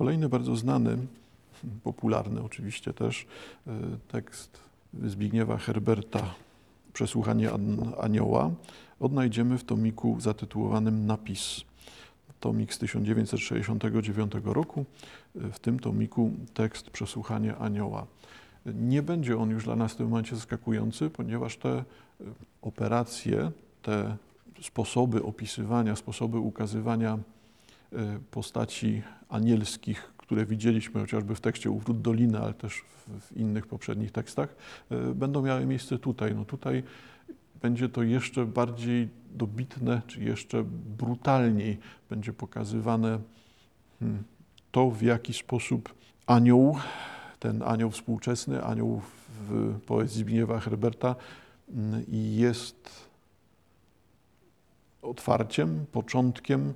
[0.00, 0.96] Kolejny bardzo znany,
[1.84, 3.26] popularny oczywiście też,
[3.66, 3.70] y,
[4.08, 4.60] tekst
[5.04, 6.34] Zbigniewa Herberta
[6.92, 7.50] Przesłuchanie
[8.00, 8.50] Anioła
[9.00, 11.60] odnajdziemy w tomiku zatytułowanym Napis.
[12.40, 14.84] Tomik z 1969 roku.
[15.34, 18.06] W tym tomiku tekst Przesłuchanie Anioła.
[18.66, 21.84] Nie będzie on już dla nas w tym momencie zaskakujący, ponieważ te
[22.62, 23.50] operacje,
[23.82, 24.16] te
[24.60, 27.39] sposoby opisywania, sposoby ukazywania e,
[28.30, 32.82] postaci anielskich, które widzieliśmy chociażby w tekście Uwrót Doliny, ale też
[33.20, 34.56] w innych poprzednich tekstach,
[34.90, 36.34] e, będą miały miejsce tutaj.
[36.34, 36.82] No tutaj
[37.62, 40.64] będzie to jeszcze bardziej dobitne, czy jeszcze
[40.98, 41.78] brutalniej
[42.10, 43.18] będzie pokazywane
[44.00, 44.24] hmm,
[44.70, 45.94] to, w jaki sposób
[46.26, 46.78] anioł,
[47.38, 49.00] ten anioł współczesny, anioł
[49.48, 51.16] w poezji Zbigniewa Herberta,
[51.74, 53.09] hmm, jest
[55.02, 56.72] otwarciem, początkiem e,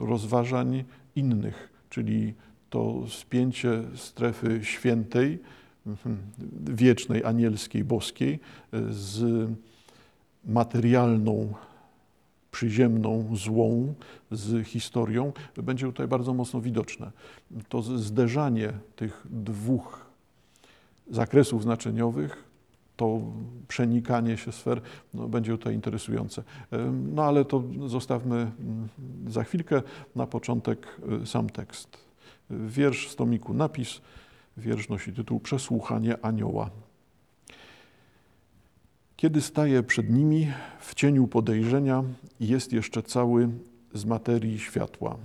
[0.00, 0.84] rozważań
[1.16, 2.34] innych, czyli
[2.70, 5.38] to spięcie strefy świętej,
[5.86, 6.18] mhm,
[6.66, 8.34] wiecznej, anielskiej, boskiej
[8.72, 9.48] e, z
[10.44, 11.52] materialną,
[12.50, 13.94] przyziemną, złą,
[14.30, 17.10] z historią, będzie tutaj bardzo mocno widoczne.
[17.68, 20.06] To zderzanie tych dwóch
[21.10, 22.45] zakresów znaczeniowych
[22.96, 23.20] to
[23.68, 24.80] przenikanie się sfer
[25.14, 26.42] no, będzie tutaj interesujące.
[27.14, 28.88] No ale to zostawmy mm,
[29.26, 29.82] za chwilkę.
[30.16, 30.86] Na początek
[31.22, 31.98] y, sam tekst.
[32.50, 34.00] Wiersz z tomiku Napis.
[34.56, 36.70] Wiersz nosi tytuł Przesłuchanie anioła.
[39.16, 42.04] Kiedy staje przed nimi w cieniu podejrzenia,
[42.40, 43.48] jest jeszcze cały
[43.94, 45.16] z materii światła.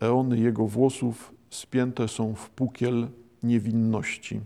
[0.00, 3.08] Eony jego włosów spięte są w pukiel
[3.42, 4.40] niewinności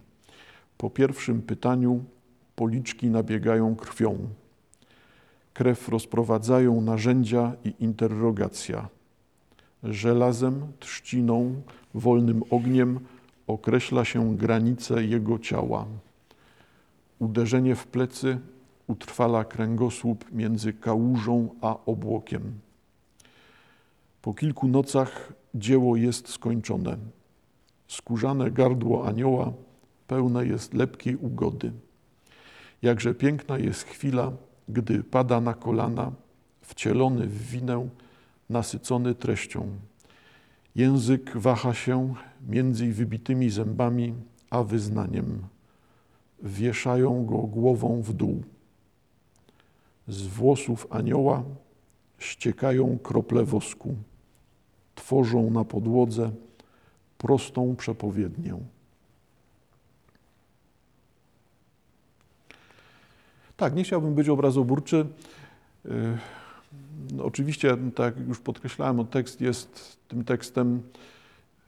[0.85, 2.05] po pierwszym pytaniu
[2.57, 4.19] policzki nabiegają krwią.
[5.55, 8.89] Krew rozprowadzają narzędzia i interrogacja.
[9.83, 11.63] Żelazem, trzciną,
[11.95, 13.01] wolnym ogniem
[13.47, 15.87] określa się granice jego ciała.
[17.19, 18.39] Uderzenie w plecy
[18.87, 22.53] utrwala kręgosłup między kałużą a obłokiem.
[24.23, 26.97] Po kilku nocach dzieło jest skończone.
[27.89, 29.53] Skórzane gardło anioła
[30.07, 31.73] pełne jest lepkiej ugody.
[32.83, 34.33] Jakże piękna jest chwila,
[34.69, 36.13] gdy pada na kolana,
[36.63, 37.89] wcielony w winę,
[38.51, 39.69] nasycony treścią.
[40.77, 42.14] Język waha się
[42.48, 44.14] między wybitymi zębami
[44.51, 45.43] a wyznaniem.
[46.43, 48.43] Wieszają go głową w dół.
[50.09, 51.43] Z włosów anioła
[52.19, 53.95] ściekają krople wosku.
[54.95, 56.31] Tworzą na podłodze
[57.19, 58.59] prostą przepowiednię.
[63.57, 65.07] Tak, nie chciałbym być obrazoburczy.
[67.13, 70.83] No, oczywiście, tak jak już podkreślałem, tekst jest tym tekstem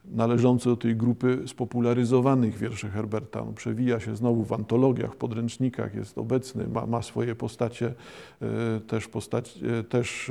[0.04, 3.40] należący do tej grupy spopularyzowanych wierszy Herberta.
[3.40, 7.94] On przewija się znowu w antologiach, w podręcznikach, jest obecny, ma, ma swoje postacie
[8.42, 10.30] e, też, postać, e, też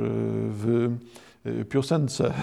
[0.50, 0.96] w
[1.68, 2.34] piosence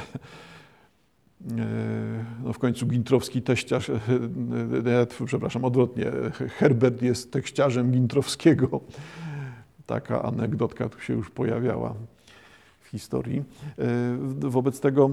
[2.43, 3.91] no w końcu Gintrowski teściarz,
[5.25, 6.11] przepraszam, odwrotnie,
[6.57, 8.81] Herbert jest tekściarzem Gintrowskiego.
[9.85, 11.93] Taka anegdotka tu się już pojawiała
[12.81, 13.43] w historii.
[14.39, 15.09] Wobec tego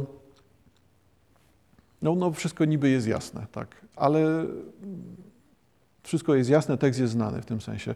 [2.02, 4.47] no, no wszystko niby jest jasne, tak, ale
[6.02, 7.94] wszystko jest jasne, tekst jest znany w tym sensie.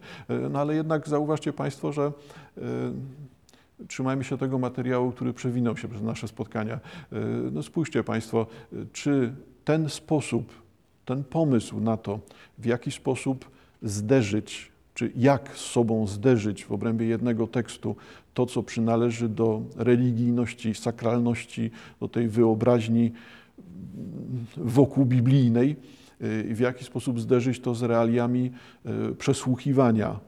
[0.51, 2.13] No ale jednak zauważcie Państwo, że
[3.89, 6.75] Trzymajmy się tego materiału, który przewinął się przez nasze spotkania.
[6.75, 6.81] E,
[7.53, 8.47] no spójrzcie Państwo,
[8.93, 9.35] czy
[9.65, 10.63] ten sposób,
[11.05, 12.21] ten pomysł na to,
[12.59, 13.51] w jaki sposób
[13.83, 17.97] zderzyć, czy jak z sobą zderzyć w obrębie jednego tekstu
[18.35, 21.71] to, co przynależy do religijności, sakralności,
[22.01, 23.13] do tej wyobraźni
[24.57, 28.51] wokół biblijnej, e, w jaki sposób zderzyć to z realiami
[28.85, 30.21] e, przesłuchiwania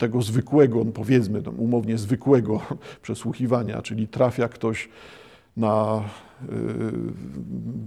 [0.00, 2.60] tego zwykłego, no powiedzmy umownie zwykłego
[3.02, 4.88] przesłuchiwania, czyli trafia ktoś
[5.56, 6.04] na
[6.42, 6.48] y,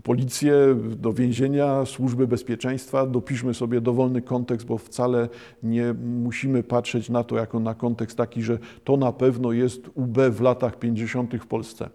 [0.03, 0.53] policję,
[0.97, 5.29] do więzienia, służby bezpieczeństwa, dopiszmy sobie dowolny kontekst, bo wcale
[5.63, 5.93] nie
[6.23, 10.41] musimy patrzeć na to jako na kontekst taki, że to na pewno jest UB w
[10.41, 11.33] latach 50.
[11.35, 11.89] w Polsce.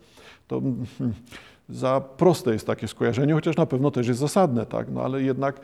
[0.48, 0.60] To
[0.98, 1.14] hmm,
[1.68, 4.90] za proste jest takie skojarzenie, chociaż na pewno też jest zasadne, tak?
[4.90, 5.60] no ale jednak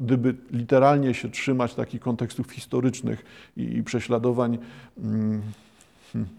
[0.00, 3.24] gdyby literalnie się trzymać takich kontekstów historycznych
[3.56, 4.58] i, i prześladowań
[4.98, 5.42] mm,
[6.12, 6.30] hmm,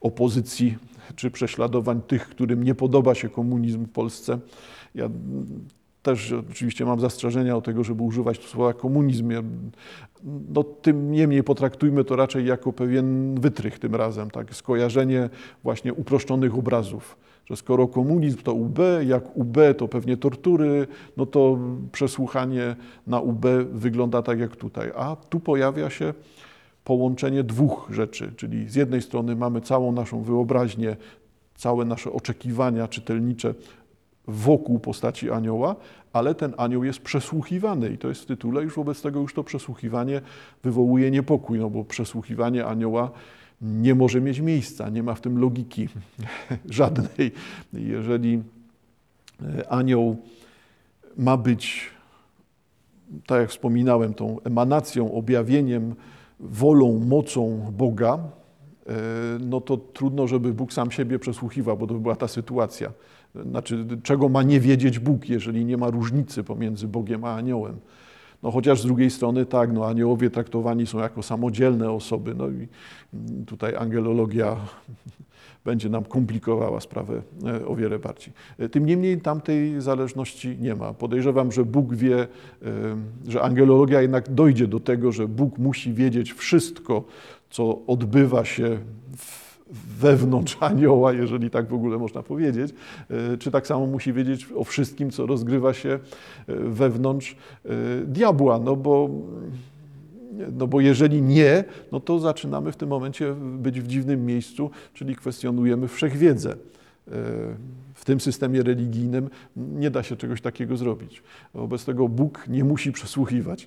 [0.00, 0.76] opozycji,
[1.16, 4.38] czy prześladowań tych, którym nie podoba się komunizm w Polsce.
[4.94, 5.10] Ja
[6.02, 9.32] też oczywiście mam zastrzeżenia o tego, żeby używać słowa komunizm.
[10.24, 14.54] No, tym niemniej potraktujmy to raczej jako pewien wytrych tym razem, tak?
[14.54, 15.30] skojarzenie
[15.62, 17.16] właśnie uproszczonych obrazów
[17.50, 20.86] że skoro komunizm to UB, jak UB to pewnie tortury,
[21.16, 21.58] no to
[21.92, 24.92] przesłuchanie na UB wygląda tak jak tutaj.
[24.96, 26.14] A tu pojawia się
[26.84, 30.96] połączenie dwóch rzeczy, czyli z jednej strony mamy całą naszą wyobraźnię,
[31.54, 33.54] całe nasze oczekiwania czytelnicze
[34.26, 35.76] wokół postaci anioła,
[36.12, 39.44] ale ten anioł jest przesłuchiwany i to jest w tytule, już wobec tego już to
[39.44, 40.20] przesłuchiwanie
[40.62, 43.10] wywołuje niepokój, no bo przesłuchiwanie anioła
[43.62, 45.88] nie może mieć miejsca, nie ma w tym logiki
[46.70, 47.32] żadnej.
[47.72, 48.42] Jeżeli
[49.42, 50.16] e, anioł
[51.16, 51.90] ma być,
[53.26, 55.94] tak jak wspominałem, tą emanacją, objawieniem,
[56.40, 58.18] wolą, mocą Boga,
[58.86, 58.92] e,
[59.40, 62.92] no to trudno, żeby Bóg sam siebie przesłuchiwał, bo to by była ta sytuacja.
[63.34, 67.76] Znaczy, czego ma nie wiedzieć Bóg, jeżeli nie ma różnicy pomiędzy Bogiem a aniołem.
[68.42, 72.68] No chociaż z drugiej strony tak, no aniołowie traktowani są jako samodzielne osoby, no i
[73.46, 74.56] tutaj angelologia
[75.64, 78.32] będzie nam komplikowała sprawę e, o wiele bardziej.
[78.58, 80.94] E, tym niemniej tamtej zależności nie ma.
[80.94, 82.26] Podejrzewam, że Bóg wie, e,
[83.28, 87.04] że angelologia jednak dojdzie do tego, że Bóg musi wiedzieć wszystko,
[87.50, 88.78] co odbywa się
[89.16, 89.47] w
[90.00, 92.74] wewnątrz anioła, jeżeli tak w ogóle można powiedzieć,
[93.10, 95.98] e, czy tak samo musi wiedzieć o wszystkim, co rozgrywa się e,
[96.54, 97.68] wewnątrz e,
[98.04, 99.10] diabła, no bo,
[100.52, 105.16] no bo jeżeli nie, no to zaczynamy w tym momencie być w dziwnym miejscu, czyli
[105.16, 106.54] kwestionujemy wszechwiedzę
[107.94, 111.22] w tym systemie religijnym nie da się czegoś takiego zrobić.
[111.54, 113.66] Wobec tego Bóg nie musi przesłuchiwać.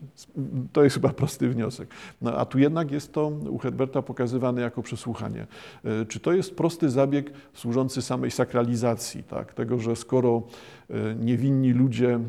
[0.74, 1.90] To jest chyba prosty wniosek.
[2.22, 5.48] No, a tu jednak jest to u Herberta pokazywane jako przesłuchanie.
[5.86, 9.54] E, czy to jest prosty zabieg służący samej sakralizacji, tak?
[9.54, 10.44] tego, że skoro
[10.90, 12.20] e, niewinni ludzie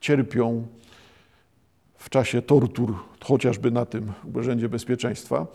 [0.00, 0.66] cierpią
[2.06, 2.94] w czasie tortur,
[3.24, 5.46] chociażby na tym Urzędzie Bezpieczeństwa,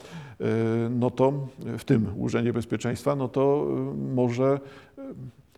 [0.42, 0.45] e,
[0.89, 3.68] no to w tym Urzędzie Bezpieczeństwa, no to
[4.13, 4.59] może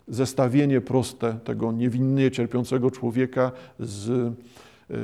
[0.08, 4.94] zestawienie proste tego niewinnie cierpiącego człowieka z e,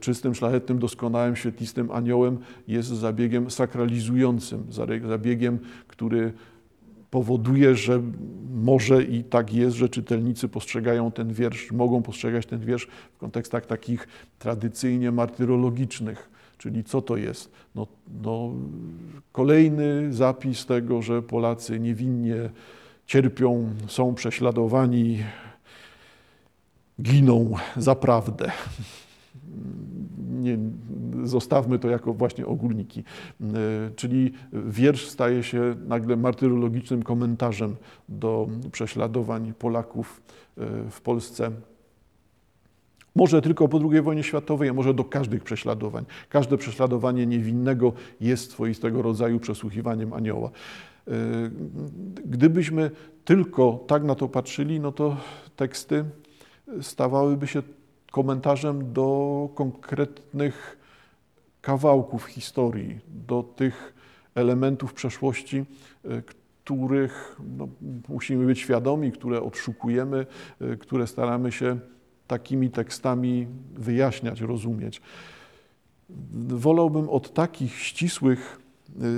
[0.00, 4.66] czystym, szlachetnym, doskonałym, świetlistym aniołem jest zabiegiem sakralizującym,
[5.08, 5.58] zabiegiem,
[5.88, 6.32] który
[7.12, 8.02] powoduje, że
[8.54, 13.66] może i tak jest, że czytelnicy postrzegają ten wiersz, mogą postrzegać ten wiersz w kontekstach
[13.66, 16.30] takich tradycyjnie martyrologicznych.
[16.58, 17.52] Czyli co to jest?
[17.74, 17.86] No,
[18.22, 18.52] no,
[19.32, 22.50] kolejny zapis tego, że Polacy niewinnie
[23.06, 25.18] cierpią, są prześladowani,
[27.02, 28.52] giną za prawdę.
[30.42, 30.58] Nie,
[31.24, 33.04] zostawmy to jako właśnie ogólniki.
[33.96, 37.76] Czyli wiersz staje się nagle martyrologicznym komentarzem
[38.08, 40.22] do prześladowań Polaków
[40.58, 41.50] e, w Polsce.
[43.14, 46.04] Może tylko po II wojnie światowej, a może do każdych prześladowań.
[46.28, 50.50] Każde prześladowanie niewinnego jest swoistego rodzaju przesłuchiwaniem anioła.
[51.08, 51.12] Y,
[52.24, 52.90] gdybyśmy
[53.24, 55.16] tylko tak na to patrzyli, no to
[55.56, 56.04] teksty
[56.80, 57.62] stawałyby się
[58.12, 60.78] komentarzem do konkretnych
[61.60, 63.94] kawałków historii, do tych
[64.34, 65.64] elementów przeszłości,
[66.04, 66.22] y,
[66.64, 67.68] których no,
[68.08, 70.26] musimy być świadomi, które odszukujemy,
[70.62, 71.78] y, które staramy się
[72.26, 75.02] takimi tekstami wyjaśniać, rozumieć.
[76.48, 78.60] Wolałbym od takich ścisłych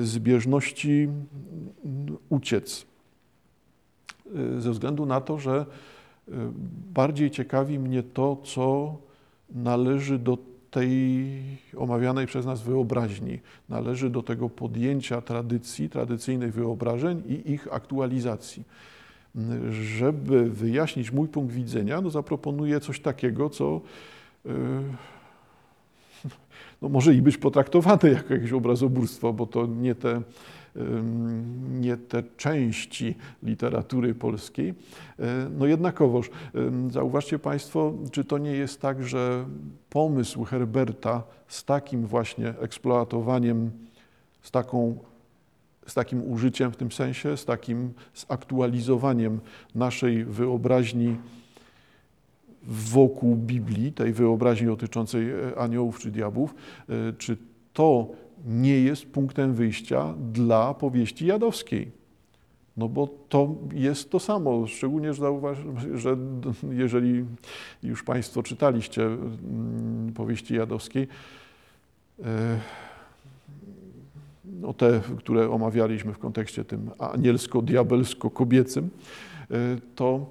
[0.02, 1.08] zbieżności
[2.29, 2.87] uciec.
[4.58, 5.94] Ze względu na to, że e,
[6.94, 8.97] bardziej ciekawi mnie to, co
[9.50, 10.38] należy do
[10.71, 11.26] tej
[11.76, 13.38] omawianej przez nas wyobraźni,
[13.69, 18.64] należy do tego podjęcia tradycji, tradycyjnych wyobrażeń i ich aktualizacji.
[19.71, 23.81] Żeby wyjaśnić mój punkt widzenia, no zaproponuję coś takiego, co
[24.47, 24.50] e,
[26.83, 30.23] no może i być potraktowane jako jakieś obrazobórstwo, bo to nie te,
[31.71, 34.75] nie te części literatury polskiej.
[35.19, 36.31] E, no jednakowoż,
[36.90, 39.45] zauważcie Państwo, czy to nie jest tak, że
[39.90, 43.71] pomysł Herberta z takim właśnie eksploatowaniem,
[44.43, 44.99] z, taką,
[45.87, 49.40] z takim użyciem w tym sensie, z takim zaktualizowaniem
[49.75, 51.16] naszej wyobraźni,
[52.66, 56.54] wokół Biblii, tej wyobraźni dotyczącej e, aniołów czy diabłów,
[56.88, 57.37] e, czy
[57.73, 58.09] to
[58.44, 61.90] nie jest punktem wyjścia dla powieści jadowskiej.
[62.76, 65.58] No bo to jest to samo, szczególnie, że, zauważ,
[65.94, 66.16] że
[66.70, 67.24] jeżeli
[67.82, 71.08] już Państwo czytaliście mm, powieści jadowskiej,
[72.24, 72.60] e,
[74.44, 78.88] no te, które omawialiśmy w kontekście tym anielsko-diabelsko-kobiecym,
[79.94, 80.26] to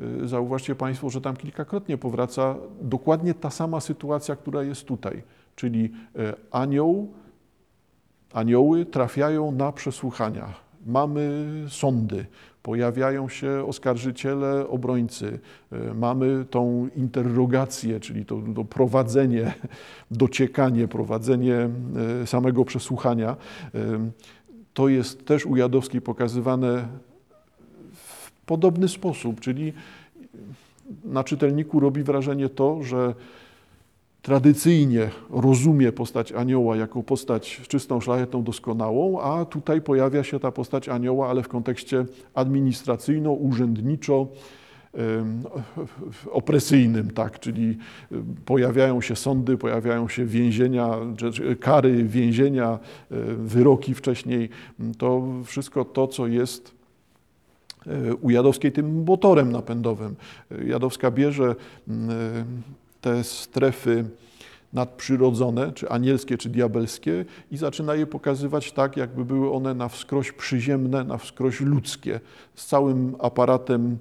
[0.00, 5.22] Y, zauważcie Państwo, że tam kilkakrotnie powraca dokładnie ta sama sytuacja, która jest tutaj,
[5.56, 5.90] czyli
[6.50, 7.12] anioł,
[8.34, 10.54] anioły trafiają na przesłuchania.
[10.86, 12.26] Mamy sądy,
[12.62, 15.38] pojawiają się oskarżyciele, obrońcy.
[15.72, 19.54] E, mamy tą interrogację, czyli to, to prowadzenie,
[20.10, 21.68] dociekanie, prowadzenie
[22.22, 23.36] e, samego przesłuchania.
[23.74, 23.78] E,
[24.74, 26.88] to jest też u Jadowskiej pokazywane
[27.94, 29.72] w podobny sposób, czyli
[31.04, 33.14] na czytelniku robi wrażenie to, że
[34.24, 40.88] tradycyjnie rozumie postać anioła jako postać czystą, szlachetną, doskonałą, a tutaj pojawia się ta postać
[40.88, 42.04] anioła, ale w kontekście
[42.34, 44.26] administracyjno-urzędniczo
[46.30, 47.78] opresyjnym, tak, czyli
[48.44, 50.90] pojawiają się sądy, pojawiają się więzienia,
[51.60, 52.78] kary więzienia,
[53.36, 54.48] wyroki wcześniej,
[54.98, 56.74] to wszystko to, co jest
[58.20, 60.14] u Jadowskiej tym motorem napędowym.
[60.66, 61.54] Jadowska bierze
[63.04, 64.04] te strefy
[64.72, 70.32] nadprzyrodzone, czy anielskie, czy diabelskie i zaczyna je pokazywać tak, jakby były one na wskroś
[70.32, 72.20] przyziemne, na wskroś ludzkie,
[72.54, 73.98] z całym aparatem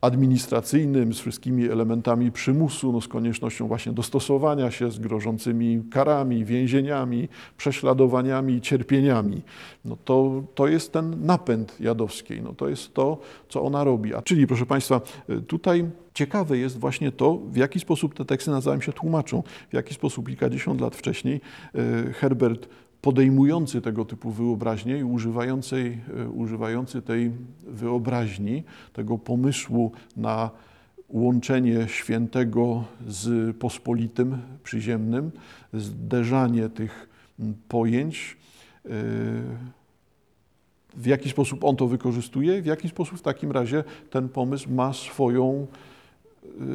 [0.00, 7.28] administracyjnym, z wszystkimi elementami przymusu, no z koniecznością właśnie dostosowania się, z grożącymi karami, więzieniami,
[7.56, 9.42] prześladowaniami, cierpieniami.
[9.84, 14.14] No to, to jest ten napęd Jadowskiej, no to jest to, co ona robi.
[14.14, 15.00] A czyli, proszę Państwa,
[15.46, 15.84] tutaj
[16.14, 20.26] ciekawe jest właśnie to, w jaki sposób te teksty nawzajem się tłumaczą, w jaki sposób
[20.26, 21.40] kilkadziesiąt lat wcześniej
[21.74, 22.68] e, Herbert
[23.02, 27.32] podejmujący tego typu wyobraźnię i używający, e, używający tej
[27.66, 28.62] wyobraźni,
[28.92, 30.50] tego pomysłu na
[31.08, 35.30] łączenie świętego z pospolitym, przyziemnym,
[35.74, 37.08] zderzanie tych
[37.68, 38.36] pojęć,
[38.84, 38.88] e,
[40.96, 44.92] w jaki sposób on to wykorzystuje, w jaki sposób w takim razie ten pomysł ma
[44.92, 45.66] swoją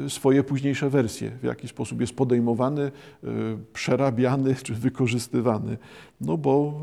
[0.08, 2.82] swoje późniejsze wersje, w jaki sposób jest podejmowany,
[3.24, 3.28] y,
[3.74, 5.78] przerabiany czy wykorzystywany.
[6.22, 6.82] No bo,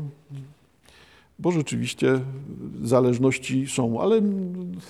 [1.39, 2.19] bo rzeczywiście
[2.83, 4.21] zależności są, ale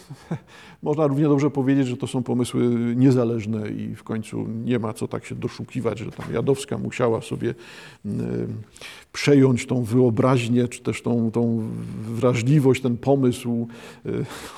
[0.83, 5.07] można równie dobrze powiedzieć, że to są pomysły niezależne i w końcu nie ma co
[5.07, 8.09] tak się doszukiwać, że tam Jadowska musiała sobie y,
[9.13, 11.69] przejąć tą wyobraźnię, czy też tą, tą
[12.01, 13.67] wrażliwość, ten pomysł
[14.05, 14.09] e,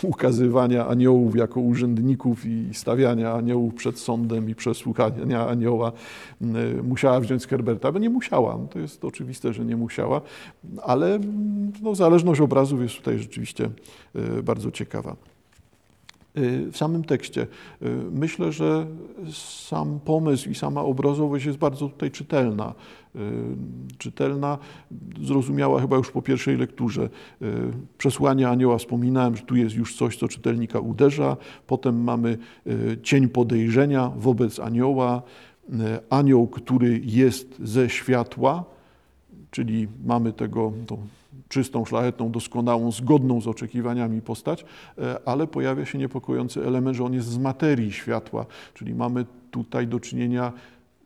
[0.08, 5.92] ukazywania aniołów jako urzędników i stawiania aniołów przed sądem i przesłuchania anioła
[6.42, 6.46] e,
[6.84, 8.60] musiała wziąć z Herberta, bo nie musiała.
[8.72, 10.22] To jest oczywiste, że nie musiała,
[10.84, 11.20] ale
[11.82, 13.70] no, zależność obrazów jest tutaj rzeczywiście
[14.16, 15.16] e, bardzo ciekawa
[16.72, 17.48] w samym tekście.
[18.12, 18.88] Myślę, że
[19.34, 22.74] sam pomysł i sama obrazowość jest bardzo tutaj czytelna.
[23.16, 23.20] Y,
[23.98, 24.58] czytelna,
[25.22, 27.10] zrozumiała chyba już po pierwszej lekturze.
[27.42, 27.48] Y,
[27.98, 31.38] przesłanie anioła wspominałem, że tu jest już coś, co czytelnika uderza.
[31.68, 35.22] Potem mamy y, cień podejrzenia wobec anioła,
[36.10, 38.64] anioł, który jest ze światła,
[39.52, 40.98] czyli mamy tego tą
[41.50, 44.66] czystą, szlachetną, doskonałą, zgodną z oczekiwaniami postać,
[45.26, 50.00] ale pojawia się niepokojący element, że on jest z materii światła, czyli mamy tutaj do
[50.00, 50.52] czynienia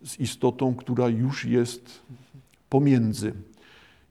[0.04, 2.02] z istotą, która już jest
[2.70, 3.34] pomiędzy.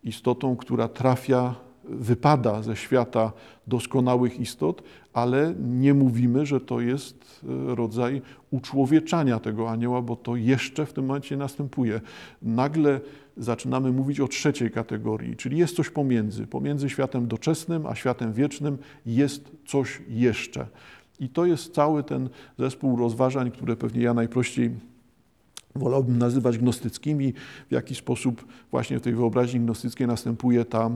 [0.04, 1.54] Istotą, która trafia,
[1.88, 3.32] wypada ze świata
[3.66, 10.36] doskonałych istot, ale nie mówimy, że to jest e, rodzaj uczłowieczania tego anioła, bo to
[10.36, 12.00] jeszcze w tym momencie następuje.
[12.42, 13.00] Nagle
[13.36, 16.46] zaczynamy mówić o trzeciej kategorii, czyli jest coś pomiędzy.
[16.46, 20.66] Pomiędzy światem doczesnym a światem wiecznym jest coś jeszcze.
[21.20, 24.70] I to jest cały ten zespół rozważań, które pewnie ja najprościej
[25.74, 27.32] wolałbym nazywać gnostyckimi,
[27.68, 30.90] w jaki sposób właśnie w tej wyobraźni gnostyckiej następuje ta,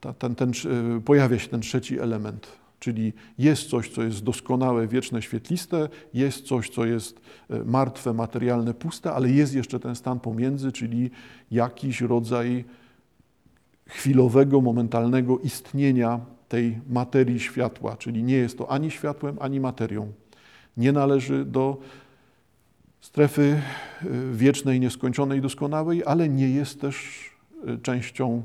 [0.00, 0.50] ta ten, ten,
[0.96, 2.59] e, pojawia się ten trzeci element.
[2.80, 7.20] Czyli jest coś, co jest doskonałe, wieczne, świetliste, jest coś, co jest
[7.50, 11.10] e, martwe, materialne, puste, ale jest jeszcze ten stan pomiędzy, czyli
[11.50, 12.64] jakiś rodzaj
[13.86, 20.12] chwilowego, momentalnego istnienia tej materii światła, czyli nie jest to ani światłem, ani materią.
[20.76, 21.78] Nie należy do
[23.00, 23.62] strefy
[24.02, 26.96] y, wiecznej, nieskończonej, doskonałej, ale nie jest też
[27.68, 28.42] y, częścią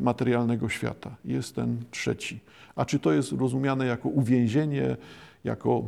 [0.00, 1.16] materialnego świata.
[1.24, 2.40] Jest ten trzeci.
[2.76, 4.96] A czy to jest rozumiane jako uwięzienie,
[5.44, 5.84] jako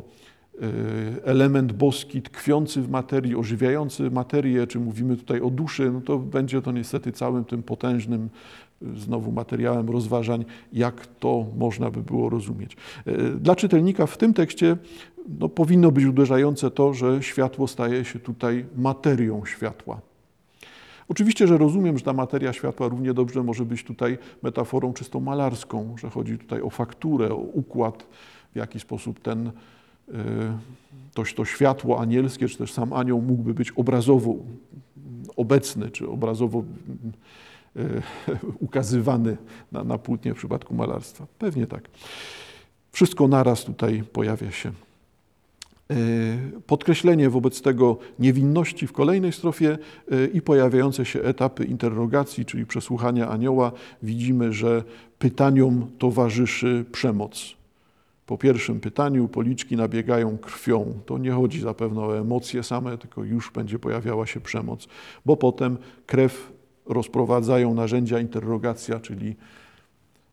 [1.25, 6.63] element boski tkwiący w materii, ożywiający materię, czy mówimy tutaj o duszy, no to będzie
[6.63, 8.29] to niestety całym tym potężnym
[8.97, 12.77] znowu materiałem rozważań, jak to można by było rozumieć.
[13.41, 14.77] Dla czytelnika w tym tekście
[15.41, 20.01] no, powinno być uderzające to, że światło staje się tutaj materią światła.
[21.09, 25.95] Oczywiście, że rozumiem, że ta materia światła równie dobrze może być tutaj metaforą czysto malarską,
[25.99, 28.07] że chodzi tutaj o fakturę, o układ,
[28.53, 29.53] w jaki sposób ten, y,
[31.15, 34.35] to, to światło anielskie, czy też sam anioł mógłby być obrazowo
[35.37, 36.65] obecny, czy obrazowo
[37.77, 38.03] y,
[38.67, 39.37] ukazywany
[39.73, 41.27] na, na płótnie w przypadku malarstwa.
[41.39, 41.89] Pewnie tak.
[42.93, 44.73] Wszystko naraz tutaj pojawia się.
[45.91, 45.95] E,
[46.67, 49.79] podkreślenie wobec tego niewinności w kolejnej strofie
[50.11, 54.85] e, i pojawiające się etapy interrogacji, czyli przesłuchania anioła, widzimy, że
[55.19, 57.57] pytaniom towarzyszy przemoc.
[58.27, 60.95] Po pierwszym pytaniu policzki nabiegają krwią.
[61.07, 64.89] To nie chodzi zapewne o emocje same, tylko już będzie pojawiała się przemoc,
[65.27, 66.53] bo potem krew
[66.87, 69.37] rozprowadzają narzędzia interrogacja, czyli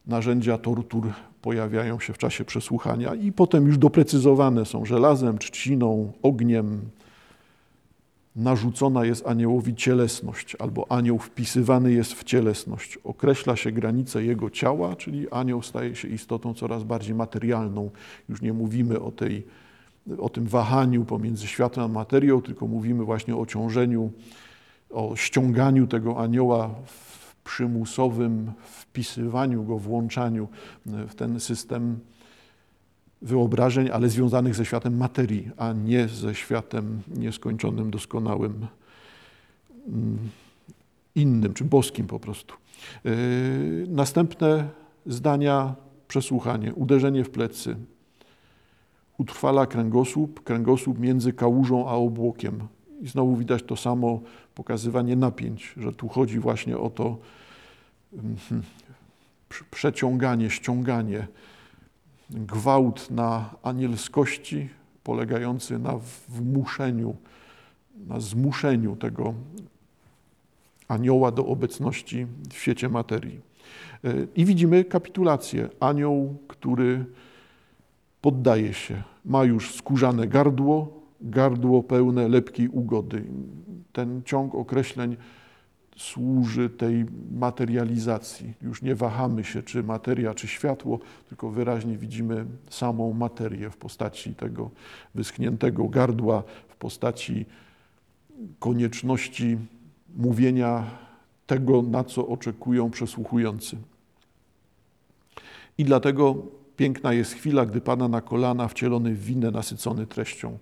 [0.08, 6.82] narzędzia tortur pojawiają się w czasie przesłuchania i potem już doprecyzowane są żelazem, trzciną, ogniem.
[8.36, 12.98] Narzucona jest aniołowi cielesność, albo anioł wpisywany jest w cielesność.
[13.04, 17.90] Określa się granice jego ciała, czyli anioł staje się istotą coraz bardziej materialną.
[18.30, 19.44] Już nie mówimy o, tej,
[20.18, 24.12] o tym wahaniu pomiędzy światem a materią, tylko mówimy właśnie o ciążeniu,
[24.90, 27.15] o ściąganiu tego anioła w
[27.46, 30.48] przymusowym wpisywaniu go, włączaniu
[30.86, 32.00] w ten system
[33.22, 38.68] wyobrażeń, ale związanych ze światem materii, a nie ze światem nieskończonym, doskonałym,
[39.88, 40.18] mm,
[41.16, 42.56] innym, czy boskim po prostu.
[43.04, 44.70] Yy, następne
[45.06, 45.76] zdania,
[46.08, 47.76] przesłuchanie, uderzenie w plecy.
[49.18, 52.68] Utrwala kręgosłup, kręgosłup między kałużą a obłokiem.
[53.02, 54.20] I znowu widać to samo
[54.56, 57.18] pokazywanie napięć, że tu chodzi właśnie o to
[58.14, 58.64] mhm,
[59.72, 61.28] przeciąganie, ściąganie,
[62.30, 64.70] gwałt na anielskości
[65.04, 65.94] polegający na
[66.30, 67.16] wmuszeniu,
[68.08, 69.34] na zmuszeniu tego
[70.88, 73.40] anioła do obecności w świecie materii.
[74.04, 75.70] E, I widzimy kapitulację.
[75.80, 77.06] Anioł, który
[78.22, 83.24] poddaje się, ma już skórzane gardło, gardło pełne lepkiej ugody.
[83.94, 85.18] Ten ciąg określeń
[85.98, 88.54] służy tej materializacji.
[88.62, 94.36] Już nie wahamy się, czy materia, czy światło, tylko wyraźnie widzimy samą materię w postaci
[94.36, 94.70] tego
[95.16, 97.46] wyschniętego gardła, w postaci
[98.60, 99.58] konieczności
[100.16, 100.84] mówienia
[101.48, 103.78] tego, na co oczekują przesłuchujący.
[105.78, 106.36] I dlatego
[106.78, 110.58] piękna jest chwila, gdy pada na kolana wcielony w winę nasycony treścią,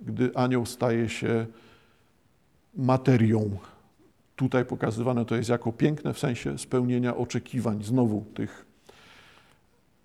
[0.00, 1.46] gdy anioł staje się
[2.76, 3.58] materią,
[4.36, 8.66] tutaj pokazywane to jest jako piękne w sensie spełnienia oczekiwań znowu tych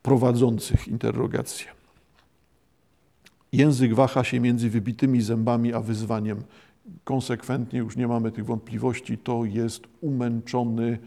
[0.03, 1.67] prowadzących interrogację.
[3.51, 6.43] Język waha się między wybitymi zębami a wyzwaniem.
[7.03, 10.97] Konsekwentnie już nie mamy tych wątpliwości, to jest umęczony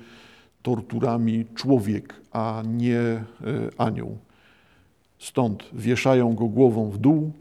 [0.62, 3.24] torturami człowiek, a nie e,
[3.78, 4.18] anioł.
[5.18, 7.32] Stąd wieszają go głową w dół,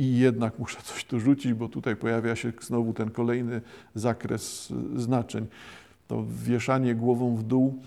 [0.00, 3.60] i jednak muszę coś tu rzucić, bo tutaj pojawia się znowu ten kolejny
[3.94, 5.46] zakres znaczeń.
[6.08, 7.80] To wieszanie głową w dół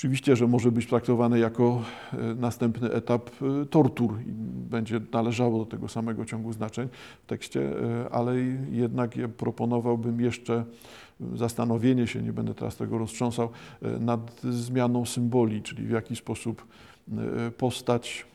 [0.00, 3.30] oczywiście, że może być traktowane jako e, następny etap
[3.62, 4.32] e, tortur i
[4.70, 6.88] będzie należało do tego samego ciągu znaczeń
[7.22, 8.36] w tekście, e, ale
[8.70, 10.64] jednak proponowałbym jeszcze
[11.34, 13.48] zastanowienie się, nie będę teraz tego roztrząsał,
[14.00, 16.66] nad zmianą symboli, czyli w jaki sposób
[17.58, 18.26] postać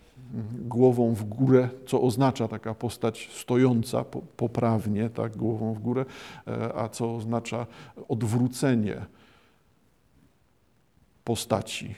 [0.54, 4.06] głową w górę, co oznacza taka postać stojąca
[4.38, 6.06] poprawnie, tak, głową w górę,
[6.48, 7.68] e, a co oznacza
[8.08, 9.06] odwrócenie
[11.24, 11.96] postaci.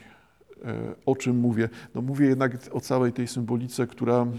[0.64, 1.68] E, o czym mówię?
[1.94, 4.36] No mówię jednak o całej tej symbolice, która, mm,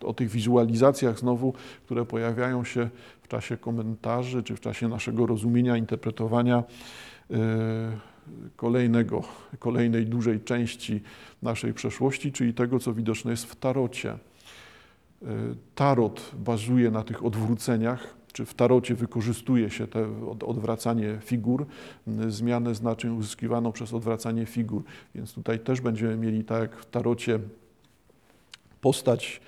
[0.00, 1.52] o tych wizualizacjach znowu,
[1.84, 2.88] które pojawiają się
[3.22, 6.64] w czasie komentarzy, czy w czasie naszego rozumienia, interpretowania
[7.30, 7.34] e,
[8.56, 9.22] kolejnego,
[9.58, 11.00] kolejnej dużej części
[11.42, 14.10] naszej przeszłości, czyli tego, co widoczne jest w tarocie.
[14.12, 14.18] E,
[15.74, 20.06] tarot bazuje na tych odwróceniach, czy w tarocie wykorzystuje się te
[20.46, 21.66] odwracanie figur,
[22.28, 24.82] zmianę znaczeń uzyskiwaną przez odwracanie figur.
[25.14, 27.38] Więc tutaj też będziemy mieli, tak jak w tarocie,
[28.80, 29.40] postać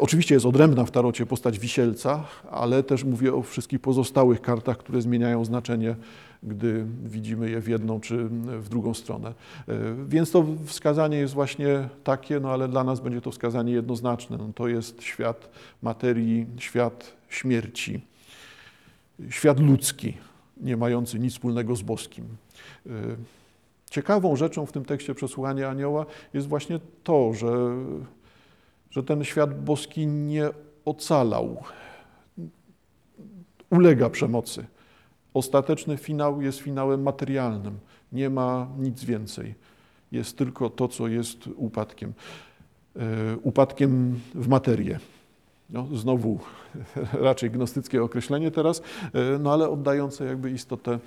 [0.00, 5.02] oczywiście jest odrębna w tarocie postać wisielca, ale też mówię o wszystkich pozostałych kartach, które
[5.02, 5.96] zmieniają znaczenie,
[6.42, 8.24] gdy widzimy je w jedną czy
[8.58, 9.28] w drugą stronę.
[9.68, 9.74] E,
[10.08, 14.36] więc to wskazanie jest właśnie takie, no ale dla nas będzie to wskazanie jednoznaczne.
[14.36, 15.50] No to jest świat
[15.82, 18.00] materii, świat śmierci,
[19.30, 20.14] świat ludzki,
[20.60, 22.24] nie mający nic wspólnego z boskim.
[22.86, 22.90] E,
[23.90, 27.76] ciekawą rzeczą w tym tekście przesłuchania anioła jest właśnie to, że
[28.94, 30.50] że ten świat boski nie
[30.84, 31.62] ocalał,
[33.70, 34.66] ulega przemocy.
[35.34, 37.78] Ostateczny finał jest finałem materialnym.
[38.12, 39.54] Nie ma nic więcej.
[40.12, 42.12] Jest tylko to, co jest upadkiem.
[42.96, 44.98] E, upadkiem w materię.
[45.70, 46.38] no, znowu
[47.28, 50.98] raczej gnostyckie określenie teraz, e, no ale oddające jakby istotę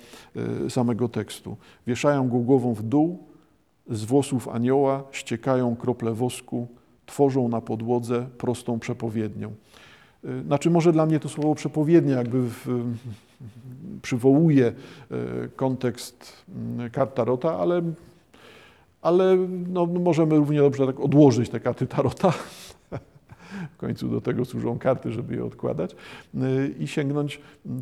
[0.66, 1.56] e, samego tekstu.
[1.86, 3.24] Wieszają go głową w dół,
[3.90, 6.68] z włosów anioła ściekają krople wosku,
[7.08, 9.52] tworzą na podłodze prostą przepowiednią.
[10.24, 12.66] E, Znaczy może dla mnie to słowo przepowiednia jakby w,
[14.02, 14.74] przywołuje e,
[15.56, 16.46] kontekst
[16.92, 17.82] kart Tarota, ale,
[19.02, 19.36] ale
[19.68, 22.32] no, możemy równie dobrze tak odłożyć te karty Tarota.
[23.74, 25.96] W końcu do tego służą karty, żeby je odkładać
[26.34, 27.40] y, i sięgnąć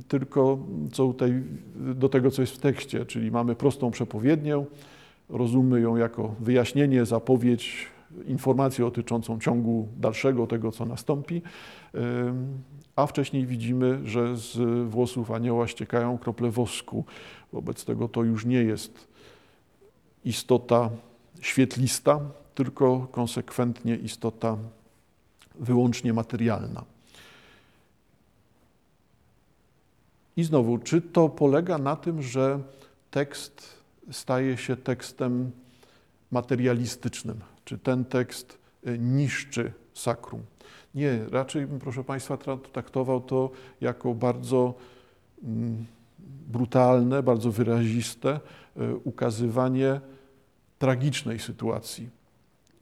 [0.09, 0.59] tylko
[0.93, 1.15] co
[1.95, 4.65] do tego, co jest w tekście, czyli mamy prostą przepowiednię,
[5.29, 7.87] rozumy ją jako wyjaśnienie, zapowiedź,
[8.27, 11.43] informację dotyczącą ciągu dalszego, tego, co nastąpi,
[12.97, 14.59] a wcześniej widzimy, że z
[14.91, 17.05] włosów anioła ściekają krople wosku.
[17.53, 19.09] Wobec tego to już nie jest
[20.25, 20.91] istota
[21.41, 22.21] świetlista,
[22.55, 24.57] tylko konsekwentnie istota
[25.55, 26.85] wyłącznie materialna.
[30.37, 32.61] I znowu, czy to polega na tym, że
[33.11, 33.77] tekst
[34.11, 35.51] staje się tekstem
[36.31, 37.41] materialistycznym?
[37.67, 40.43] Czy ten tekst y, niszczy sakrum?
[40.95, 42.37] Nie, raczej bym, proszę Państwa,
[42.73, 43.51] traktował to
[43.81, 44.75] jako bardzo
[45.43, 45.87] mm,
[46.49, 48.41] brutalne, bardzo wyraziste
[48.77, 50.01] y, ukazywanie
[50.79, 52.09] tragicznej sytuacji.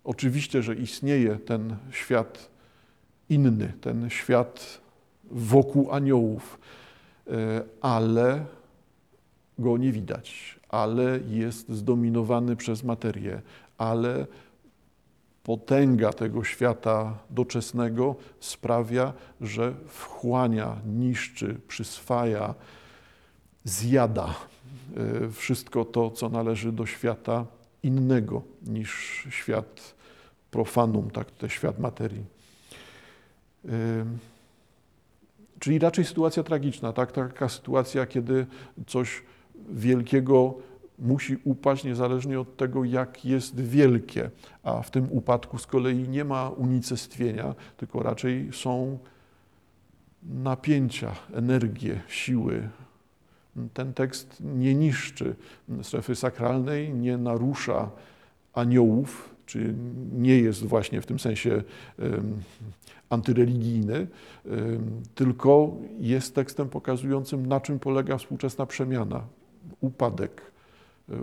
[0.05, 2.51] Oczywiście, że istnieje ten świat
[3.29, 4.81] inny, ten świat
[5.31, 6.59] wokół aniołów,
[7.27, 8.45] e, ale
[9.59, 13.43] go nie widać, ale jest zdominowany przez materię,
[13.79, 14.27] ale
[15.45, 22.55] potęga tego świata doczesnego sprawia, że wchłania, niszczy, przyswaja,
[23.65, 24.35] zjada
[24.97, 27.47] e, wszystko to, co należy do świata
[27.83, 29.95] innego niż świat
[30.51, 32.25] profanum, tak, ten świat materii.
[35.59, 37.13] Czyli raczej sytuacja tragiczna, tak?
[37.13, 38.47] taka sytuacja, kiedy
[38.87, 39.23] coś
[39.69, 40.55] wielkiego
[40.99, 44.31] musi upaść niezależnie od tego, jak jest wielkie,
[44.63, 48.99] a w tym upadku z kolei nie ma unicestwienia, tylko raczej są
[50.23, 52.69] napięcia, energie, siły.
[53.75, 55.35] Ten tekst nie niszczy
[55.83, 57.91] strefy sakralnej, nie narusza
[58.53, 59.75] aniołów, czy
[60.13, 61.63] nie jest właśnie w tym sensie
[63.11, 64.07] antyreligijny,
[65.15, 69.23] tylko jest tekstem pokazującym, na czym polega współczesna przemiana.
[69.81, 70.54] Upadek,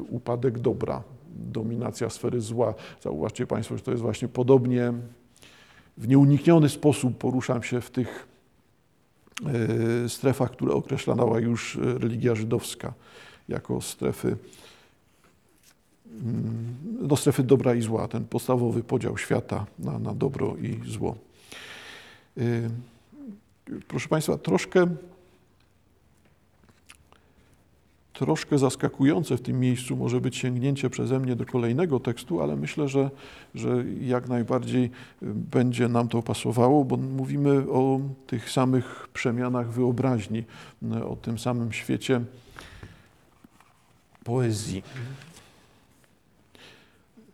[0.09, 1.03] upadek dobra,
[1.35, 2.73] dominacja sfery zła.
[3.01, 4.93] Zauważcie Państwo, że to jest właśnie podobnie
[5.97, 8.27] w nieunikniony sposób poruszam się w tych
[10.05, 12.93] e, strefach, które określała już religia żydowska
[13.49, 14.37] jako strefy
[16.23, 21.15] mm, no, strefy dobra i zła, ten podstawowy podział świata na, na dobro i zło.
[23.87, 24.87] Proszę Państwa, troszkę,
[28.21, 32.87] troszkę zaskakujące w tym miejscu może być sięgnięcie przeze mnie do kolejnego tekstu, ale myślę,
[32.87, 33.09] że,
[33.55, 34.89] że jak najbardziej
[35.21, 40.43] będzie nam to pasowało, bo mówimy o tych samych przemianach wyobraźni,
[41.09, 42.21] o tym samym świecie
[44.23, 44.83] poezji.